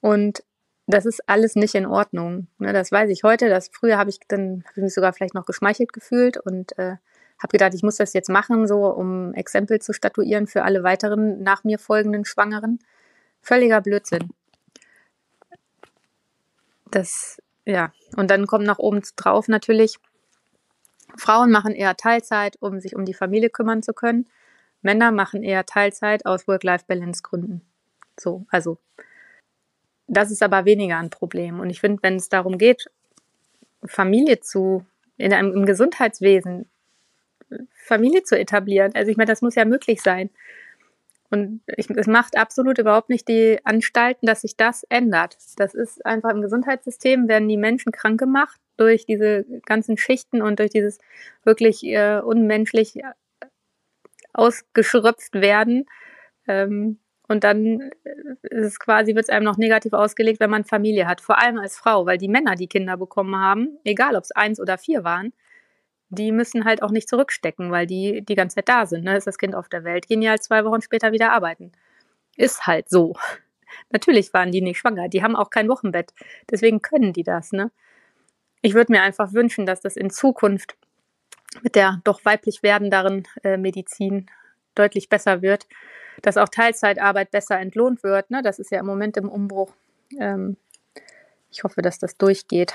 Und 0.00 0.42
das 0.86 1.06
ist 1.06 1.28
alles 1.28 1.56
nicht 1.56 1.74
in 1.74 1.86
Ordnung. 1.86 2.48
Ne, 2.58 2.72
das 2.72 2.92
weiß 2.92 3.10
ich 3.10 3.24
heute. 3.24 3.48
Das 3.48 3.70
früher 3.72 3.98
habe 3.98 4.10
ich 4.10 4.20
dann 4.28 4.64
hab 4.66 4.76
ich 4.76 4.82
mich 4.82 4.94
sogar 4.94 5.12
vielleicht 5.12 5.34
noch 5.34 5.46
geschmeichelt 5.46 5.92
gefühlt 5.92 6.36
und 6.36 6.78
äh, 6.78 6.96
habe 7.38 7.50
gedacht, 7.50 7.74
ich 7.74 7.82
muss 7.82 7.96
das 7.96 8.12
jetzt 8.12 8.28
machen, 8.28 8.66
so 8.66 8.86
um 8.86 9.34
Exempel 9.34 9.80
zu 9.80 9.92
statuieren 9.92 10.46
für 10.46 10.62
alle 10.62 10.82
weiteren 10.82 11.42
nach 11.42 11.64
mir 11.64 11.78
folgenden 11.78 12.24
Schwangeren. 12.24 12.78
Völliger 13.40 13.80
Blödsinn. 13.80 14.30
Das 16.90 17.38
ja, 17.66 17.92
und 18.16 18.30
dann 18.30 18.46
kommt 18.46 18.66
nach 18.66 18.78
oben 18.78 19.02
drauf 19.16 19.48
natürlich, 19.48 19.98
Frauen 21.16 21.50
machen 21.50 21.72
eher 21.72 21.96
Teilzeit, 21.96 22.56
um 22.60 22.80
sich 22.80 22.94
um 22.94 23.04
die 23.04 23.14
Familie 23.14 23.50
kümmern 23.50 23.82
zu 23.82 23.94
können. 23.94 24.26
Männer 24.82 25.12
machen 25.12 25.42
eher 25.42 25.64
Teilzeit 25.64 26.26
aus 26.26 26.46
Work-Life-Balance-Gründen. 26.46 27.62
So, 28.18 28.44
also 28.50 28.78
das 30.06 30.30
ist 30.30 30.42
aber 30.42 30.64
weniger 30.64 30.98
ein 30.98 31.10
Problem. 31.10 31.60
Und 31.60 31.70
ich 31.70 31.80
finde, 31.80 32.02
wenn 32.02 32.16
es 32.16 32.28
darum 32.28 32.58
geht, 32.58 32.86
Familie 33.84 34.40
zu, 34.40 34.84
in 35.16 35.32
einem 35.32 35.52
im 35.52 35.66
Gesundheitswesen, 35.66 36.68
Familie 37.72 38.22
zu 38.22 38.38
etablieren, 38.38 38.92
also 38.94 39.10
ich 39.10 39.16
meine, 39.16 39.30
das 39.30 39.42
muss 39.42 39.54
ja 39.54 39.64
möglich 39.64 40.00
sein. 40.02 40.30
Und 41.30 41.62
ich, 41.76 41.90
es 41.90 42.06
macht 42.06 42.36
absolut 42.36 42.78
überhaupt 42.78 43.08
nicht 43.08 43.28
die 43.28 43.58
Anstalten, 43.64 44.26
dass 44.26 44.42
sich 44.42 44.56
das 44.56 44.84
ändert. 44.84 45.36
Das 45.56 45.74
ist 45.74 46.04
einfach 46.06 46.30
im 46.30 46.42
Gesundheitssystem 46.42 47.28
werden 47.28 47.48
die 47.48 47.56
Menschen 47.56 47.92
krank 47.92 48.20
gemacht 48.20 48.60
durch 48.76 49.06
diese 49.06 49.44
ganzen 49.64 49.96
Schichten 49.96 50.42
und 50.42 50.58
durch 50.58 50.70
dieses 50.70 50.98
wirklich 51.44 51.82
äh, 51.84 52.20
unmenschlich 52.20 52.96
äh, 52.96 53.02
ausgeschröpft 54.32 55.34
werden. 55.34 55.86
Ähm, 56.46 56.98
und 57.26 57.44
dann 57.44 57.90
ist 58.42 58.66
es 58.66 58.78
quasi, 58.78 59.14
wird 59.14 59.24
es 59.24 59.30
einem 59.30 59.44
noch 59.44 59.56
negativ 59.56 59.92
ausgelegt, 59.94 60.40
wenn 60.40 60.50
man 60.50 60.64
Familie 60.64 61.06
hat. 61.06 61.20
Vor 61.20 61.40
allem 61.40 61.58
als 61.58 61.76
Frau, 61.76 62.04
weil 62.04 62.18
die 62.18 62.28
Männer, 62.28 62.54
die 62.54 62.66
Kinder 62.66 62.96
bekommen 62.96 63.36
haben, 63.36 63.78
egal 63.84 64.14
ob 64.16 64.24
es 64.24 64.32
eins 64.32 64.60
oder 64.60 64.76
vier 64.76 65.04
waren, 65.04 65.32
die 66.10 66.32
müssen 66.32 66.64
halt 66.64 66.82
auch 66.82 66.90
nicht 66.90 67.08
zurückstecken, 67.08 67.70
weil 67.70 67.86
die 67.86 68.22
die 68.22 68.34
ganze 68.34 68.56
Zeit 68.56 68.68
da 68.68 68.86
sind. 68.86 69.04
Ne? 69.04 69.16
Ist 69.16 69.26
das 69.26 69.38
Kind 69.38 69.54
auf 69.54 69.68
der 69.68 69.84
Welt, 69.84 70.06
gehen 70.06 70.20
die 70.20 70.28
halt 70.28 70.42
zwei 70.42 70.64
Wochen 70.64 70.82
später 70.82 71.12
wieder 71.12 71.32
arbeiten. 71.32 71.72
Ist 72.36 72.66
halt 72.66 72.90
so. 72.90 73.14
Natürlich 73.90 74.32
waren 74.34 74.52
die 74.52 74.60
nicht 74.60 74.78
schwanger, 74.78 75.08
die 75.08 75.22
haben 75.22 75.34
auch 75.36 75.50
kein 75.50 75.68
Wochenbett. 75.68 76.12
Deswegen 76.50 76.82
können 76.82 77.12
die 77.12 77.22
das. 77.22 77.52
Ne? 77.52 77.70
Ich 78.60 78.74
würde 78.74 78.92
mir 78.92 79.02
einfach 79.02 79.32
wünschen, 79.32 79.66
dass 79.66 79.80
das 79.80 79.96
in 79.96 80.10
Zukunft 80.10 80.76
mit 81.62 81.74
der 81.74 82.00
doch 82.04 82.24
weiblich 82.24 82.62
werdenderen 82.62 83.26
äh, 83.42 83.56
Medizin 83.56 84.26
deutlich 84.74 85.08
besser 85.08 85.40
wird, 85.40 85.66
dass 86.24 86.38
auch 86.38 86.48
Teilzeitarbeit 86.48 87.30
besser 87.30 87.58
entlohnt 87.60 88.02
wird. 88.02 88.30
Ne? 88.30 88.40
Das 88.42 88.58
ist 88.58 88.70
ja 88.70 88.80
im 88.80 88.86
Moment 88.86 89.16
im 89.18 89.28
Umbruch. 89.28 89.72
Ähm, 90.18 90.56
Ich 91.50 91.62
hoffe, 91.62 91.82
dass 91.82 91.98
das 91.98 92.16
durchgeht. 92.16 92.74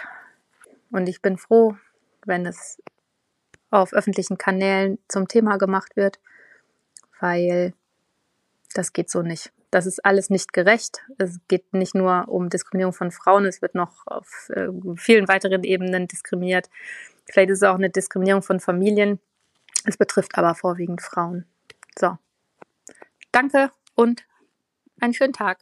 Und 0.92 1.10
ich 1.10 1.22
bin 1.22 1.38
froh, 1.38 1.76
wenn 2.26 2.46
es 2.46 2.82
auf 3.72 3.92
öffentlichen 3.92 4.38
Kanälen 4.38 5.00
zum 5.08 5.28
Thema 5.28 5.58
gemacht 5.58 5.96
wird, 5.96 6.20
weil 7.20 7.74
das 8.74 8.94
geht 8.94 9.10
so 9.10 9.22
nicht. 9.22 9.52
Das 9.72 9.86
ist 9.86 10.06
alles 10.06 10.30
nicht 10.30 10.54
gerecht. 10.54 11.02
Es 11.18 11.40
geht 11.48 11.74
nicht 11.74 11.94
nur 11.94 12.28
um 12.28 12.50
Diskriminierung 12.50 12.94
von 12.94 13.12
Frauen, 13.12 13.46
es 13.46 13.62
wird 13.62 13.76
noch 13.76 14.08
auf 14.08 14.50
äh, 14.50 14.68
vielen 14.96 15.28
weiteren 15.28 15.64
Ebenen 15.64 16.08
diskriminiert. 16.08 16.70
Vielleicht 17.30 17.50
ist 17.50 17.64
es 17.64 17.68
auch 17.68 17.76
eine 17.76 17.90
Diskriminierung 17.90 18.44
von 18.44 18.60
Familien. 18.60 19.20
Es 19.86 19.98
betrifft 19.98 20.38
aber 20.38 20.56
vorwiegend 20.56 21.02
Frauen. 21.02 21.46
So. 21.98 22.18
Danke 23.40 23.72
und 23.96 24.24
einen 25.00 25.14
schönen 25.14 25.32
Tag. 25.32 25.60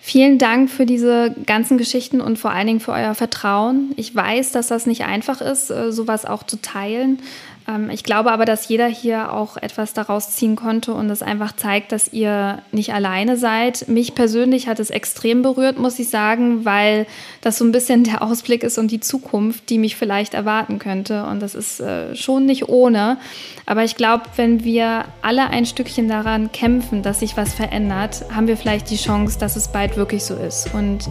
Vielen 0.00 0.38
Dank 0.38 0.70
für 0.70 0.86
diese 0.86 1.34
ganzen 1.44 1.76
Geschichten 1.76 2.22
und 2.22 2.38
vor 2.38 2.50
allen 2.50 2.66
Dingen 2.66 2.80
für 2.80 2.92
euer 2.92 3.14
Vertrauen. 3.14 3.92
Ich 3.96 4.14
weiß, 4.14 4.52
dass 4.52 4.68
das 4.68 4.86
nicht 4.86 5.04
einfach 5.04 5.42
ist, 5.42 5.68
äh, 5.68 5.92
sowas 5.92 6.24
auch 6.24 6.42
zu 6.42 6.62
teilen. 6.62 7.20
Ähm, 7.66 7.90
ich 7.90 8.04
glaube 8.04 8.32
aber, 8.32 8.44
dass 8.44 8.68
jeder 8.68 8.86
hier 8.86 9.32
auch 9.32 9.56
etwas 9.56 9.92
daraus 9.94 10.30
ziehen 10.30 10.56
konnte 10.56 10.94
und 10.94 11.08
es 11.10 11.22
einfach 11.22 11.56
zeigt, 11.56 11.92
dass 11.92 12.12
ihr 12.12 12.62
nicht 12.72 12.92
alleine 12.92 13.36
seid. 13.36 13.88
Mich 13.88 14.14
persönlich 14.14 14.68
hat 14.68 14.80
es 14.80 14.90
extrem 14.90 15.42
berührt, 15.42 15.78
muss 15.78 15.98
ich 15.98 16.08
sagen, 16.08 16.64
weil 16.64 17.06
das 17.40 17.58
so 17.58 17.64
ein 17.64 17.72
bisschen 17.72 18.04
der 18.04 18.22
Ausblick 18.22 18.62
ist 18.62 18.78
und 18.78 18.90
die 18.90 19.00
Zukunft, 19.00 19.70
die 19.70 19.78
mich 19.78 19.96
vielleicht 19.96 20.34
erwarten 20.34 20.78
könnte. 20.78 21.24
Und 21.24 21.40
das 21.40 21.54
ist 21.54 21.80
äh, 21.80 22.14
schon 22.14 22.46
nicht 22.46 22.68
ohne. 22.68 23.18
Aber 23.66 23.84
ich 23.84 23.96
glaube, 23.96 24.24
wenn 24.36 24.64
wir 24.64 25.04
alle 25.22 25.48
ein 25.48 25.66
Stückchen 25.66 26.08
daran 26.08 26.52
kämpfen, 26.52 27.02
dass 27.02 27.20
sich 27.20 27.36
was 27.36 27.54
verändert, 27.54 28.24
haben 28.34 28.46
wir 28.46 28.56
vielleicht 28.56 28.90
die 28.90 28.96
Chance, 28.96 29.38
dass 29.38 29.56
es 29.56 29.68
bald 29.68 29.96
wirklich 29.96 30.24
so 30.24 30.34
ist. 30.34 30.74
Und 30.74 31.08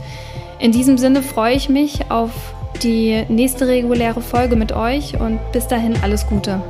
in 0.60 0.72
diesem 0.72 0.98
Sinne 0.98 1.24
freue 1.24 1.56
ich 1.56 1.70
mich 1.70 2.12
auf 2.12 2.32
die 2.82 3.26
nächste 3.30 3.68
reguläre 3.68 4.22
Folge 4.22 4.56
mit 4.56 4.72
euch 4.72 5.20
und 5.20 5.40
bis 5.52 5.68
dahin 5.68 5.98
alles 6.02 6.26
Gute. 6.28 6.62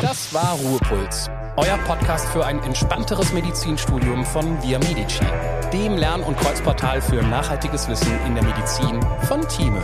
Das 0.00 0.32
war 0.32 0.58
Ruhepuls, 0.64 1.28
euer 1.56 1.78
Podcast 1.86 2.28
für 2.28 2.44
ein 2.44 2.62
entspannteres 2.62 3.32
Medizinstudium 3.32 4.24
von 4.24 4.62
Via 4.62 4.78
Medici, 4.78 5.24
dem 5.72 5.96
Lern- 5.96 6.22
und 6.22 6.36
Kreuzportal 6.38 7.02
für 7.02 7.22
nachhaltiges 7.22 7.88
Wissen 7.88 8.12
in 8.26 8.34
der 8.34 8.44
Medizin 8.44 9.00
von 9.26 9.46
Thieme. 9.48 9.82